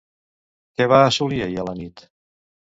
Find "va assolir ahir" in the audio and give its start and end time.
0.95-1.61